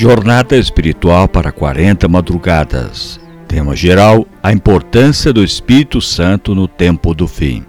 Jornada 0.00 0.56
Espiritual 0.56 1.26
para 1.26 1.50
40 1.50 2.06
Madrugadas. 2.06 3.18
Tema 3.48 3.74
geral: 3.74 4.28
A 4.40 4.52
importância 4.52 5.32
do 5.32 5.42
Espírito 5.42 6.00
Santo 6.00 6.54
no 6.54 6.68
tempo 6.68 7.12
do 7.12 7.26
fim. 7.26 7.64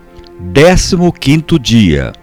15 0.54 1.57
dia. 1.57 2.13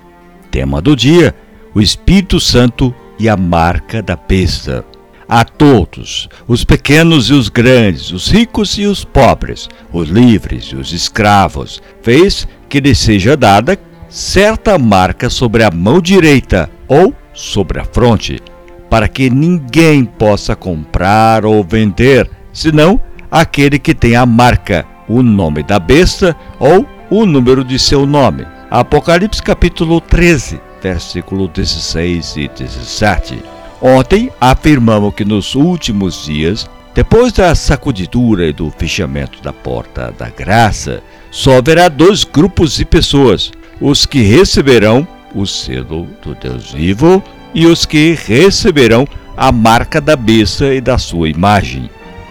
Tema 0.48 0.80
do 0.80 0.94
dia: 0.94 1.34
O 1.74 1.80
Espírito 1.80 2.38
Santo 2.38 2.94
e 3.18 3.28
a 3.28 3.36
marca 3.36 4.00
da 4.00 4.14
besta. 4.14 4.84
A 5.28 5.44
todos, 5.44 6.28
os 6.46 6.62
pequenos 6.62 7.28
e 7.28 7.32
os 7.32 7.48
grandes, 7.48 8.12
os 8.12 8.30
ricos 8.30 8.78
e 8.78 8.86
os 8.86 9.04
pobres, 9.04 9.68
os 9.92 10.08
livres 10.08 10.66
e 10.66 10.76
os 10.76 10.92
escravos, 10.92 11.82
fez 12.00 12.46
que 12.68 12.78
lhe 12.78 12.94
seja 12.94 13.36
dada 13.36 13.76
certa 14.08 14.78
marca 14.78 15.28
sobre 15.28 15.64
a 15.64 15.70
mão 15.72 16.00
direita 16.00 16.70
ou 16.86 17.12
sobre 17.34 17.80
a 17.80 17.84
fronte, 17.84 18.40
para 18.88 19.08
que 19.08 19.28
ninguém 19.30 20.04
possa 20.04 20.54
comprar 20.54 21.44
ou 21.44 21.64
vender, 21.64 22.30
senão 22.52 23.00
aquele 23.30 23.78
que 23.78 23.94
tem 23.94 24.16
a 24.16 24.24
marca, 24.24 24.86
o 25.08 25.22
nome 25.22 25.62
da 25.62 25.78
besta 25.78 26.36
ou 26.58 26.86
o 27.10 27.26
número 27.26 27.64
de 27.64 27.78
seu 27.78 28.06
nome. 28.06 28.46
Apocalipse 28.70 29.42
capítulo 29.42 30.00
13, 30.00 30.60
versículo 30.82 31.48
16 31.48 32.36
e 32.36 32.48
17. 32.48 33.42
Ontem 33.80 34.30
afirmamos 34.40 35.14
que 35.14 35.24
nos 35.24 35.54
últimos 35.54 36.24
dias, 36.24 36.68
depois 36.94 37.32
da 37.32 37.54
sacudidura 37.54 38.46
e 38.46 38.52
do 38.52 38.70
fechamento 38.70 39.42
da 39.42 39.52
porta 39.52 40.12
da 40.18 40.30
graça, 40.30 41.02
só 41.30 41.58
haverá 41.58 41.88
dois 41.88 42.24
grupos 42.24 42.76
de 42.76 42.84
pessoas: 42.84 43.52
os 43.80 44.06
que 44.06 44.22
receberão 44.22 45.06
o 45.34 45.46
selo 45.46 46.08
do 46.24 46.34
Deus 46.34 46.72
vivo 46.72 47.22
e 47.56 47.64
os 47.64 47.86
que 47.86 48.14
receberão 48.26 49.08
a 49.34 49.50
marca 49.50 49.98
da 49.98 50.14
besta 50.14 50.74
e 50.74 50.80
da 50.80 50.98
sua 50.98 51.30
imagem. 51.30 51.88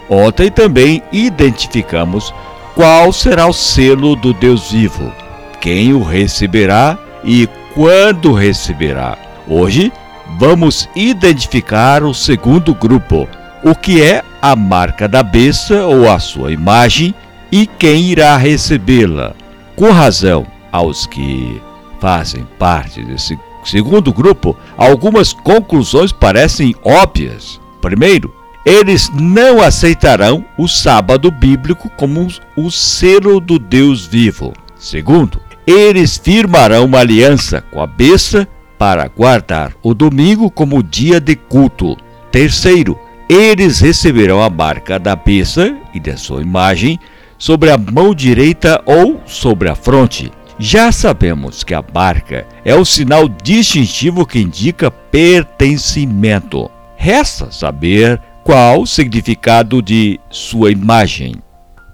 Ontem 0.08 0.52
também 0.52 1.02
identificamos 1.12 2.32
qual 2.76 3.12
será 3.12 3.48
o 3.48 3.54
selo 3.54 4.16
do 4.16 4.34
Deus 4.34 4.72
vivo, 4.72 5.12
quem 5.59 5.94
o 5.94 6.04
receberá 6.04 6.95
e 7.23 7.50
quando 7.73 8.34
receberá. 8.34 9.17
Hoje 9.48 9.92
vamos 10.38 10.88
identificar 10.95 12.04
o 12.04 12.14
segundo 12.14 12.76
grupo, 12.76 13.28
o 13.64 13.73
que 13.73 14.04
é 14.04 14.22
a 14.39 14.56
marca 14.56 15.08
da 15.08 15.23
besta 15.23 15.88
ou 15.88 16.08
a 16.08 16.20
sua 16.20 16.52
imagem 16.52 17.16
e 17.52 17.66
quem 17.66 18.12
irá 18.12 18.38
recebê-la. 18.38 19.34
Com 19.76 19.92
razão, 19.92 20.45
aos 20.72 21.08
que 21.08 21.60
fazem 22.00 22.45
parte 22.60 23.04
desse 23.04 23.36
segundo 23.66 24.13
grupo, 24.13 24.55
algumas 24.77 25.33
conclusões 25.33 26.11
parecem 26.11 26.75
óbvias. 26.83 27.59
Primeiro, 27.81 28.33
eles 28.66 29.11
não 29.13 29.61
aceitarão 29.61 30.44
o 30.58 30.67
sábado 30.67 31.30
bíblico 31.30 31.89
como 31.97 32.27
o 32.55 32.71
selo 32.71 33.39
do 33.39 33.59
Deus 33.59 34.05
vivo. 34.05 34.53
Segundo, 34.75 35.39
eles 35.67 36.17
firmarão 36.17 36.86
uma 36.86 36.99
aliança 36.99 37.61
com 37.71 37.81
a 37.81 37.88
besta 37.88 38.47
para 38.77 39.08
guardar 39.08 39.73
o 39.83 39.93
domingo 39.93 40.49
como 40.49 40.83
dia 40.83 41.19
de 41.19 41.36
culto. 41.36 41.95
Terceiro, 42.31 42.99
eles 43.30 43.80
receberão 43.80 44.41
a 44.41 44.49
marca 44.49 44.99
da 44.99 45.16
besta 45.16 45.75
e 45.93 45.99
da 45.99 46.17
sua 46.17 46.41
imagem 46.41 46.99
sobre 47.38 47.71
a 47.71 47.77
mão 47.77 48.13
direita 48.13 48.81
ou 48.86 49.21
sobre 49.25 49.69
a 49.69 49.75
fronte. 49.75 50.31
Já 50.58 50.89
sabemos 50.89 51.64
que 51.64 51.73
a 51.73 51.84
marca 51.94 52.48
é 52.64 52.73
o 52.73 52.86
sinal 52.86 53.28
distintivo 53.28 54.25
que 54.25 54.39
indica 54.39 54.89
pertencimento. 54.89 56.71
Resta 56.95 57.52
saber 57.52 58.21
qual 58.43 58.82
o 58.82 58.88
significado 58.88 59.82
de 59.82 60.20
sua 60.30 60.71
imagem. 60.71 61.36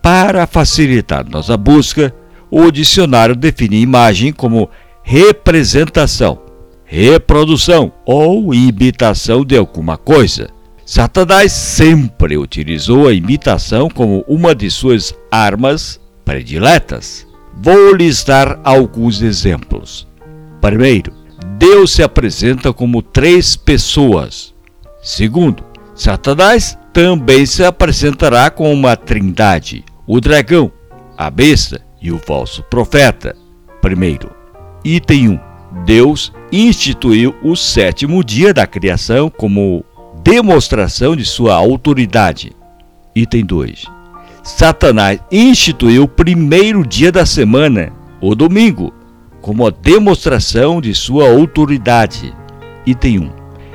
Para 0.01 0.45
facilitar 0.45 1.27
nossa 1.27 1.57
busca, 1.57 2.13
o 2.51 2.69
dicionário 2.69 3.35
define 3.35 3.81
imagem 3.81 4.31
como 4.31 4.69
representação, 5.01 6.39
reprodução 6.85 7.91
ou 8.05 8.53
imitação 8.53 9.43
de 9.43 9.57
alguma 9.57 9.97
coisa. 9.97 10.49
Satanás 10.85 11.51
sempre 11.51 12.38
utilizou 12.38 13.07
a 13.07 13.13
imitação 13.13 13.89
como 13.89 14.23
uma 14.28 14.53
de 14.53 14.69
suas 14.69 15.16
armas 15.31 15.99
prediletas. 16.23 17.30
Vou 17.63 17.94
lhes 17.94 18.23
dar 18.23 18.59
alguns 18.63 19.22
exemplos. 19.22 20.07
Primeiro, 20.59 21.13
Deus 21.59 21.91
se 21.91 22.01
apresenta 22.01 22.73
como 22.73 23.03
três 23.03 23.55
pessoas. 23.55 24.51
Segundo, 25.03 25.63
Satanás 25.94 26.75
também 26.91 27.45
se 27.45 27.63
apresentará 27.63 28.49
com 28.49 28.73
uma 28.73 28.95
trindade: 28.95 29.85
o 30.07 30.19
dragão, 30.19 30.72
a 31.16 31.29
besta 31.29 31.85
e 32.01 32.11
o 32.11 32.17
falso 32.17 32.63
profeta. 32.63 33.35
Primeiro, 33.79 34.31
item 34.83 35.29
1. 35.29 35.39
Deus 35.85 36.33
instituiu 36.51 37.35
o 37.43 37.55
sétimo 37.55 38.23
dia 38.23 38.55
da 38.55 38.66
criação 38.66 39.29
como 39.29 39.85
demonstração 40.23 41.16
de 41.16 41.25
sua 41.25 41.53
autoridade. 41.53 42.53
Item 43.16 43.45
2. 43.45 44.00
Satanás 44.44 45.19
instituiu 45.31 46.03
o 46.03 46.07
primeiro 46.07 46.85
dia 46.85 47.12
da 47.12 47.28
semana, 47.28 47.94
o 48.19 48.34
domingo, 48.34 48.91
como 49.40 49.68
a 49.68 49.69
demonstração 49.69 50.81
de 50.81 50.96
sua 50.96 51.29
autoridade. 51.29 52.34
Item 52.85 53.19
1. 53.19 53.31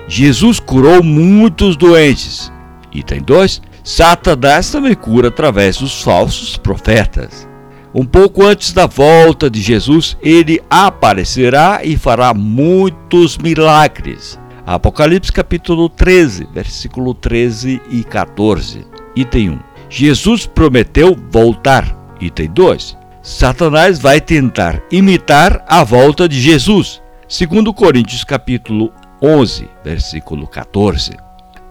Jesus 0.08 0.58
curou 0.58 1.04
muitos 1.04 1.76
doentes. 1.76 2.52
Item 2.92 3.22
2. 3.22 3.62
Satanás 3.84 4.68
também 4.68 4.94
cura 4.94 5.28
através 5.28 5.76
dos 5.76 6.02
falsos 6.02 6.56
profetas. 6.56 7.48
Um 7.94 8.04
pouco 8.04 8.44
antes 8.44 8.72
da 8.72 8.86
volta 8.86 9.48
de 9.48 9.60
Jesus, 9.60 10.16
ele 10.20 10.60
aparecerá 10.68 11.80
e 11.84 11.96
fará 11.96 12.34
muitos 12.34 13.38
milagres. 13.38 14.36
Apocalipse 14.66 15.30
capítulo 15.30 15.88
13, 15.88 16.48
versículo 16.52 17.14
13 17.14 17.80
e 17.88 18.02
14. 18.02 18.84
Item 19.14 19.50
1. 19.50 19.75
Jesus 19.88 20.46
prometeu 20.46 21.16
voltar. 21.30 21.96
Item 22.20 22.50
2. 22.52 22.96
Satanás 23.22 23.98
vai 23.98 24.20
tentar 24.20 24.80
imitar 24.90 25.64
a 25.68 25.82
volta 25.84 26.28
de 26.28 26.40
Jesus. 26.40 27.02
Segundo 27.28 27.74
Coríntios 27.74 28.24
capítulo 28.24 28.92
11, 29.20 29.68
versículo 29.84 30.46
14. 30.46 31.16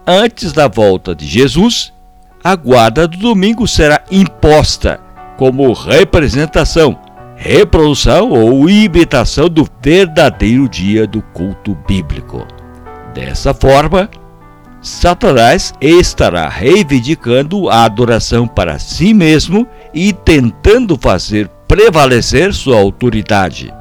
Antes 0.06 0.52
da 0.52 0.68
volta 0.68 1.14
de 1.14 1.26
Jesus, 1.26 1.92
a 2.44 2.54
guarda 2.54 3.08
do 3.08 3.16
domingo 3.16 3.66
será 3.66 4.04
imposta 4.10 5.00
como 5.36 5.72
representação, 5.72 6.98
reprodução 7.36 8.30
ou 8.30 8.68
imitação 8.68 9.48
do 9.48 9.66
verdadeiro 9.82 10.68
dia 10.68 11.06
do 11.06 11.22
culto 11.22 11.76
bíblico. 11.86 12.46
Dessa 13.14 13.52
forma, 13.52 14.08
Satanás 14.80 15.74
estará 15.80 16.48
reivindicando 16.48 17.68
a 17.68 17.84
adoração 17.84 18.46
para 18.46 18.78
si 18.78 19.12
mesmo 19.12 19.66
e 19.92 20.12
tentando 20.12 20.96
fazer 20.96 21.48
prevalecer 21.66 22.54
sua 22.54 22.78
autoridade. 22.78 23.72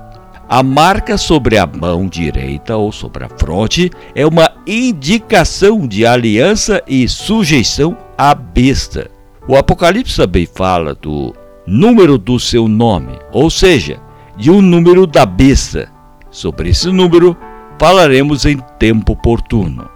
A 0.47 0.61
marca 0.61 1.17
sobre 1.17 1.57
a 1.57 1.65
mão 1.65 2.07
direita 2.07 2.77
ou 2.77 2.91
sobre 2.91 3.23
a 3.23 3.29
fronte 3.29 3.91
é 4.13 4.25
uma 4.25 4.51
indicação 4.67 5.87
de 5.87 6.05
aliança 6.05 6.83
e 6.87 7.07
sujeição 7.07 7.97
à 8.17 8.35
besta. 8.35 9.09
O 9.47 9.55
Apocalipse 9.55 10.17
também 10.17 10.45
fala 10.45 10.93
do 10.93 11.33
número 11.65 12.17
do 12.17 12.39
seu 12.39 12.67
nome, 12.67 13.17
ou 13.31 13.49
seja, 13.49 13.99
de 14.37 14.51
um 14.51 14.61
número 14.61 15.07
da 15.07 15.25
besta. 15.25 15.89
Sobre 16.29 16.69
esse 16.69 16.91
número 16.91 17.35
falaremos 17.79 18.45
em 18.45 18.57
tempo 18.77 19.13
oportuno. 19.13 19.94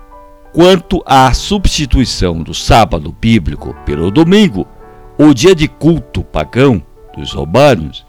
Quanto 0.51 1.03
à 1.05 1.31
substituição 1.33 2.41
do 2.41 2.53
sábado 2.55 3.15
bíblico 3.21 3.75
pelo 3.85 4.09
domingo, 4.09 4.67
o 5.17 5.33
dia 5.33 5.53
de 5.53 5.67
culto 5.67 6.23
pagão 6.23 6.83
dos 7.15 7.33
romanos, 7.33 8.03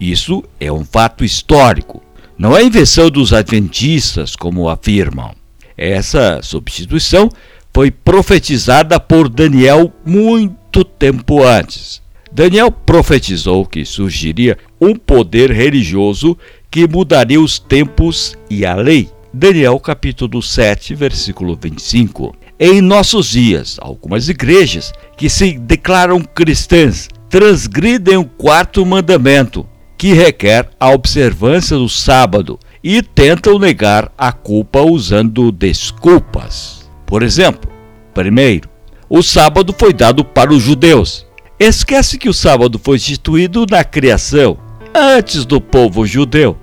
isso 0.00 0.42
é 0.58 0.72
um 0.72 0.84
fato 0.84 1.24
histórico. 1.24 2.02
Não 2.36 2.56
é 2.56 2.64
invenção 2.64 3.08
dos 3.10 3.32
adventistas, 3.32 4.34
como 4.34 4.68
afirmam. 4.68 5.32
Essa 5.76 6.40
substituição 6.42 7.28
foi 7.72 7.92
profetizada 7.92 8.98
por 8.98 9.28
Daniel 9.28 9.92
muito 10.04 10.84
tempo 10.84 11.44
antes. 11.44 12.02
Daniel 12.32 12.72
profetizou 12.72 13.64
que 13.64 13.84
surgiria 13.84 14.58
um 14.80 14.96
poder 14.96 15.52
religioso 15.52 16.36
que 16.68 16.88
mudaria 16.88 17.40
os 17.40 17.60
tempos 17.60 18.36
e 18.50 18.66
a 18.66 18.74
lei. 18.74 19.13
Daniel 19.36 19.80
capítulo 19.80 20.40
7, 20.40 20.94
versículo 20.94 21.58
25. 21.60 22.36
Em 22.56 22.80
nossos 22.80 23.30
dias, 23.30 23.78
algumas 23.80 24.28
igrejas 24.28 24.92
que 25.16 25.28
se 25.28 25.58
declaram 25.58 26.20
cristãs 26.20 27.08
transgridem 27.28 28.16
o 28.16 28.24
quarto 28.24 28.86
mandamento, 28.86 29.68
que 29.98 30.12
requer 30.12 30.70
a 30.78 30.90
observância 30.90 31.76
do 31.76 31.88
sábado, 31.88 32.60
e 32.80 33.02
tentam 33.02 33.58
negar 33.58 34.12
a 34.16 34.30
culpa 34.30 34.82
usando 34.82 35.50
desculpas. 35.50 36.88
Por 37.04 37.24
exemplo, 37.24 37.74
Primeiro, 38.14 38.68
o 39.10 39.20
sábado 39.20 39.74
foi 39.76 39.92
dado 39.92 40.24
para 40.24 40.52
os 40.52 40.62
judeus. 40.62 41.26
Esquece 41.58 42.16
que 42.16 42.28
o 42.28 42.32
sábado 42.32 42.78
foi 42.78 42.96
instituído 42.96 43.66
na 43.68 43.82
criação, 43.82 44.56
antes 44.94 45.44
do 45.44 45.60
povo 45.60 46.06
judeu. 46.06 46.56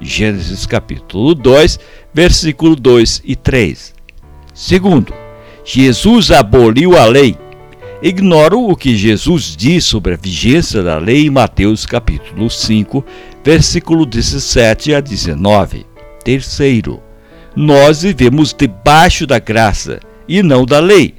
Gênesis 0.00 0.66
capítulo 0.66 1.34
2, 1.34 1.80
versículo 2.14 2.76
2 2.76 3.22
e 3.24 3.34
3. 3.34 3.92
Segundo, 4.54 5.12
Jesus 5.64 6.30
aboliu 6.30 6.96
a 6.96 7.04
lei. 7.04 7.36
Ignoro 8.00 8.68
o 8.68 8.76
que 8.76 8.96
Jesus 8.96 9.56
diz 9.56 9.84
sobre 9.84 10.14
a 10.14 10.16
vigência 10.16 10.82
da 10.82 10.98
lei 10.98 11.26
em 11.26 11.30
Mateus 11.30 11.84
capítulo 11.84 12.48
5, 12.48 13.04
versículo 13.42 14.06
17 14.06 14.94
a 14.94 15.00
19. 15.00 15.84
Terceiro, 16.22 17.02
nós 17.56 18.02
vivemos 18.02 18.54
debaixo 18.56 19.26
da 19.26 19.38
graça 19.38 20.00
e 20.28 20.42
não 20.42 20.64
da 20.64 20.78
lei. 20.78 21.14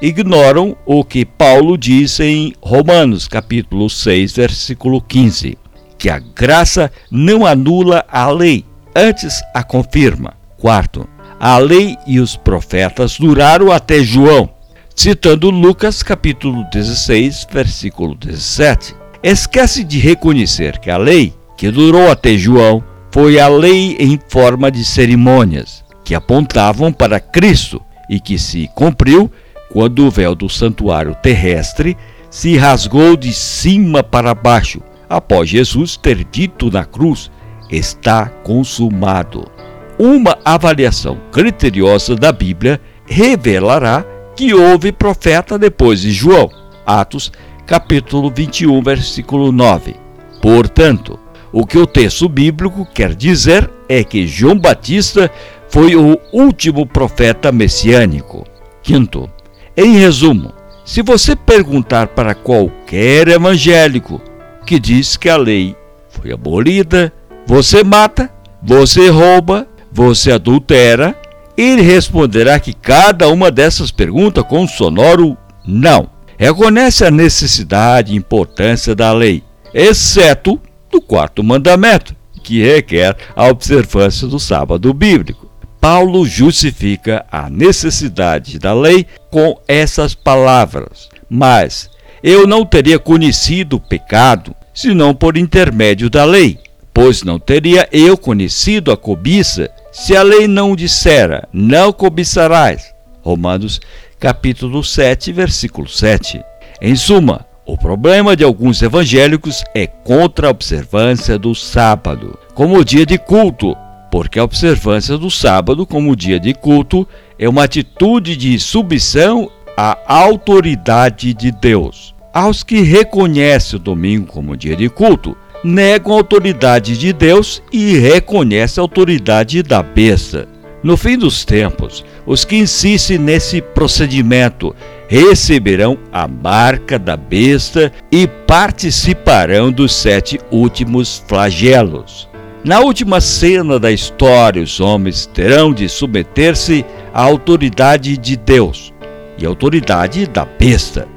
Ignoram 0.00 0.76
o 0.86 1.04
que 1.04 1.24
Paulo 1.24 1.76
diz 1.76 2.20
em 2.20 2.54
Romanos 2.62 3.26
capítulo 3.26 3.90
6, 3.90 4.32
versículo 4.32 5.02
15, 5.02 5.58
que 5.98 6.08
a 6.08 6.20
graça 6.20 6.90
não 7.10 7.44
anula 7.44 8.04
a 8.08 8.30
lei, 8.30 8.64
antes 8.94 9.42
a 9.52 9.64
confirma. 9.64 10.37
Quarto, 10.58 11.08
a 11.38 11.56
lei 11.56 11.96
e 12.04 12.18
os 12.18 12.36
profetas 12.36 13.16
duraram 13.16 13.70
até 13.70 14.02
João, 14.02 14.50
citando 14.94 15.50
Lucas 15.50 16.02
capítulo 16.02 16.64
16, 16.72 17.46
versículo 17.52 18.16
17. 18.16 18.92
Esquece 19.22 19.84
de 19.84 20.00
reconhecer 20.00 20.80
que 20.80 20.90
a 20.90 20.96
lei, 20.96 21.32
que 21.56 21.70
durou 21.70 22.10
até 22.10 22.36
João, 22.36 22.82
foi 23.12 23.38
a 23.38 23.46
lei 23.46 23.96
em 24.00 24.18
forma 24.28 24.68
de 24.68 24.84
cerimônias, 24.84 25.84
que 26.04 26.12
apontavam 26.12 26.92
para 26.92 27.20
Cristo 27.20 27.80
e 28.10 28.18
que 28.18 28.36
se 28.36 28.68
cumpriu 28.74 29.30
quando 29.72 30.04
o 30.06 30.10
véu 30.10 30.34
do 30.34 30.48
santuário 30.48 31.14
terrestre 31.22 31.96
se 32.28 32.56
rasgou 32.56 33.16
de 33.16 33.32
cima 33.32 34.02
para 34.02 34.34
baixo, 34.34 34.82
após 35.08 35.48
Jesus 35.48 35.96
ter 35.96 36.24
dito 36.24 36.68
na 36.68 36.84
cruz: 36.84 37.30
Está 37.70 38.26
consumado. 38.26 39.57
Uma 39.98 40.38
avaliação 40.44 41.18
criteriosa 41.32 42.14
da 42.14 42.30
Bíblia 42.30 42.80
revelará 43.04 44.04
que 44.36 44.54
houve 44.54 44.92
profeta 44.92 45.58
depois 45.58 46.02
de 46.02 46.12
João. 46.12 46.48
Atos, 46.86 47.32
capítulo 47.66 48.30
21, 48.30 48.80
versículo 48.80 49.50
9. 49.50 49.96
Portanto, 50.40 51.18
o 51.50 51.66
que 51.66 51.76
o 51.76 51.86
texto 51.86 52.28
bíblico 52.28 52.86
quer 52.94 53.12
dizer 53.12 53.68
é 53.88 54.04
que 54.04 54.24
João 54.24 54.56
Batista 54.56 55.28
foi 55.68 55.96
o 55.96 56.16
último 56.32 56.86
profeta 56.86 57.50
messiânico. 57.50 58.46
Quinto, 58.82 59.28
em 59.76 59.98
resumo, 59.98 60.52
se 60.84 61.02
você 61.02 61.34
perguntar 61.34 62.06
para 62.06 62.36
qualquer 62.36 63.26
evangélico 63.26 64.22
que 64.64 64.78
diz 64.78 65.16
que 65.16 65.28
a 65.28 65.36
lei 65.36 65.74
foi 66.08 66.32
abolida, 66.32 67.12
você 67.44 67.82
mata, 67.82 68.30
você 68.62 69.08
rouba, 69.08 69.66
você 69.92 70.32
adultera? 70.32 71.16
Ele 71.56 71.82
responderá 71.82 72.60
que 72.60 72.72
cada 72.72 73.28
uma 73.28 73.50
dessas 73.50 73.90
perguntas 73.90 74.44
com 74.44 74.60
um 74.60 74.68
sonoro 74.68 75.36
não. 75.66 76.08
Reconhece 76.38 77.04
a 77.04 77.10
necessidade 77.10 78.12
e 78.12 78.16
importância 78.16 78.94
da 78.94 79.12
lei, 79.12 79.42
exceto 79.74 80.60
do 80.90 81.00
quarto 81.00 81.42
mandamento, 81.42 82.14
que 82.44 82.62
requer 82.62 83.16
a 83.34 83.48
observância 83.48 84.28
do 84.28 84.38
sábado 84.38 84.94
bíblico. 84.94 85.48
Paulo 85.80 86.24
justifica 86.26 87.24
a 87.30 87.50
necessidade 87.50 88.58
da 88.58 88.72
lei 88.72 89.06
com 89.30 89.60
essas 89.66 90.14
palavras: 90.14 91.08
Mas 91.28 91.90
eu 92.22 92.46
não 92.46 92.64
teria 92.64 92.98
conhecido 92.98 93.76
o 93.76 93.80
pecado 93.80 94.54
senão 94.72 95.12
por 95.12 95.36
intermédio 95.36 96.08
da 96.08 96.24
lei, 96.24 96.58
pois 96.94 97.24
não 97.24 97.38
teria 97.38 97.88
eu 97.90 98.16
conhecido 98.16 98.92
a 98.92 98.96
cobiça 98.96 99.70
se 99.90 100.16
a 100.16 100.22
lei 100.22 100.46
não 100.46 100.76
dissera, 100.76 101.48
não 101.52 101.92
cobiçarás. 101.92 102.94
Romanos 103.22 103.80
capítulo 104.18 104.82
7, 104.82 105.32
versículo 105.32 105.88
7. 105.88 106.42
Em 106.80 106.94
suma, 106.94 107.46
o 107.66 107.76
problema 107.76 108.34
de 108.34 108.44
alguns 108.44 108.80
evangélicos 108.82 109.62
é 109.74 109.86
contra 109.86 110.48
a 110.48 110.50
observância 110.50 111.38
do 111.38 111.54
sábado, 111.54 112.38
como 112.54 112.84
dia 112.84 113.04
de 113.04 113.18
culto, 113.18 113.76
porque 114.10 114.38
a 114.38 114.44
observância 114.44 115.18
do 115.18 115.30
sábado 115.30 115.86
como 115.86 116.16
dia 116.16 116.40
de 116.40 116.54
culto 116.54 117.06
é 117.38 117.48
uma 117.48 117.64
atitude 117.64 118.36
de 118.36 118.58
submissão 118.58 119.50
à 119.76 119.98
autoridade 120.06 121.34
de 121.34 121.50
Deus. 121.52 122.14
Aos 122.32 122.62
que 122.62 122.80
reconhecem 122.80 123.78
o 123.78 123.82
domingo 123.82 124.26
como 124.26 124.56
dia 124.56 124.76
de 124.76 124.88
culto, 124.88 125.36
negam 125.64 126.12
a 126.12 126.16
autoridade 126.16 126.96
de 126.96 127.12
Deus 127.12 127.62
e 127.72 127.98
reconhecem 127.98 128.80
a 128.80 128.84
autoridade 128.84 129.62
da 129.62 129.82
besta. 129.82 130.48
No 130.82 130.96
fim 130.96 131.18
dos 131.18 131.44
tempos, 131.44 132.04
os 132.24 132.44
que 132.44 132.56
insistem 132.56 133.18
nesse 133.18 133.60
procedimento 133.60 134.74
receberão 135.08 135.98
a 136.12 136.28
marca 136.28 136.98
da 136.98 137.16
besta 137.16 137.92
e 138.12 138.28
participarão 138.46 139.72
dos 139.72 139.94
sete 139.94 140.38
últimos 140.50 141.22
flagelos. 141.26 142.28
Na 142.62 142.80
última 142.80 143.20
cena 143.20 143.78
da 143.78 143.90
história, 143.90 144.62
os 144.62 144.78
homens 144.78 145.26
terão 145.26 145.72
de 145.72 145.88
submeter-se 145.88 146.84
à 147.12 147.22
autoridade 147.22 148.16
de 148.16 148.36
Deus 148.36 148.92
e 149.38 149.46
à 149.46 149.48
autoridade 149.48 150.26
da 150.26 150.44
besta. 150.44 151.08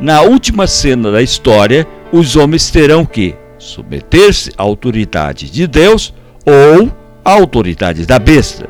Na 0.00 0.22
última 0.22 0.66
cena 0.66 1.10
da 1.10 1.22
história, 1.22 1.86
os 2.12 2.36
homens 2.36 2.70
terão 2.70 3.04
que 3.06 3.34
submeter-se 3.58 4.50
à 4.56 4.62
autoridade 4.62 5.50
de 5.50 5.66
Deus 5.66 6.12
ou 6.44 6.90
à 7.24 7.32
autoridade 7.32 8.06
da 8.06 8.18
besta. 8.18 8.68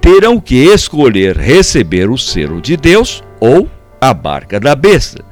Terão 0.00 0.38
que 0.38 0.56
escolher 0.56 1.36
receber 1.36 2.10
o 2.10 2.18
selo 2.18 2.60
de 2.60 2.76
Deus 2.76 3.22
ou 3.40 3.68
a 4.00 4.12
barca 4.12 4.60
da 4.60 4.74
besta. 4.74 5.24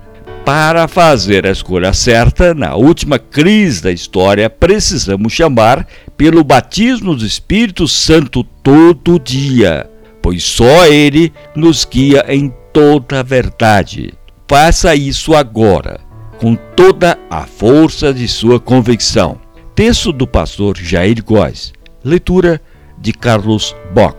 Para 0.45 0.89
fazer 0.89 1.47
a 1.47 1.51
escolha 1.51 1.93
certa, 1.93 2.53
na 2.53 2.75
última 2.75 3.19
crise 3.19 3.83
da 3.83 3.93
história, 3.93 4.51
precisamos 4.51 5.33
chamar 5.33 5.87
pelo 6.17 6.43
batismo 6.43 7.15
do 7.15 7.25
Espírito 7.25 7.87
Santo 7.87 8.43
todo 8.43 9.21
dia, 9.21 9.89
pois 10.21 10.43
só 10.43 10.87
Ele 10.87 11.33
nos 11.55 11.85
guia 11.85 12.25
em 12.29 12.53
toda 12.73 13.21
a 13.21 13.23
verdade. 13.23 14.15
Faça 14.49 14.95
isso 14.97 15.35
agora 15.35 16.12
com 16.43 16.55
toda 16.57 17.17
a 17.31 17.47
força 17.47 18.13
de 18.13 18.27
sua 18.27 18.59
convicção. 18.59 19.39
Texto 19.77 20.11
do 20.13 20.27
pastor 20.27 20.77
Jair 20.77 21.25
Góes. 21.25 21.73
Leitura 22.05 22.61
de 22.99 23.13
Carlos 23.13 23.77
Bock. 23.95 24.17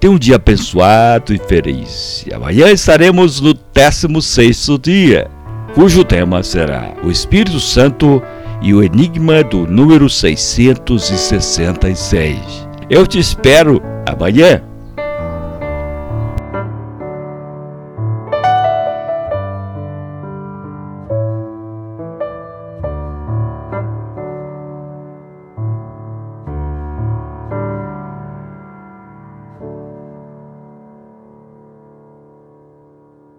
Tenha 0.00 0.12
um 0.12 0.18
dia 0.18 0.34
abençoado 0.34 1.32
e 1.32 1.38
feliz. 1.38 2.26
Amanhã 2.34 2.68
estaremos 2.68 3.40
no 3.40 3.54
16 3.54 4.70
dia, 4.82 5.30
cujo 5.72 6.02
tema 6.02 6.42
será 6.42 6.94
o 7.04 7.12
Espírito 7.12 7.60
Santo 7.60 8.20
e 8.60 8.74
o 8.74 8.82
enigma 8.82 9.44
do 9.44 9.64
número 9.64 10.10
666. 10.10 12.36
Eu 12.90 13.06
te 13.06 13.20
espero 13.20 13.80
amanhã. 14.04 14.64